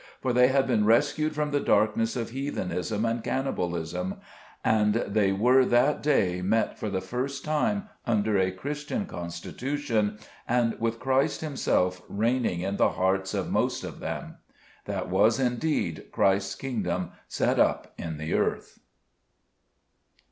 For 0.19 0.33
they 0.33 0.47
had 0.47 0.65
been 0.65 0.83
rescued 0.87 1.35
from 1.35 1.51
the 1.51 1.59
darkness 1.59 2.15
of 2.15 2.31
heathenism 2.31 3.05
and 3.05 3.23
cannibalism, 3.23 4.15
and 4.65 4.95
they 4.95 5.31
were 5.31 5.63
that 5.63 6.01
day 6.01 6.41
met 6.41 6.79
for 6.79 6.89
the 6.89 7.01
first 7.01 7.45
time 7.45 7.87
under 8.07 8.35
a 8.35 8.49
Christian 8.49 9.05
constitution, 9.05 10.17
and 10.47 10.75
with 10.79 10.99
Christ 10.99 11.41
himself 11.41 12.01
reigning 12.09 12.61
in 12.61 12.77
the 12.77 12.89
hearts 12.93 13.35
of 13.35 13.51
most 13.51 13.83
of 13.83 13.99
them. 13.99 14.37
That 14.85 15.07
was 15.07 15.39
indeed 15.39 16.05
Christ's 16.11 16.55
kingdom 16.55 17.11
set 17.27 17.59
up 17.59 17.93
in 17.95 18.17
the 18.17 18.33
earth.' 18.33 18.79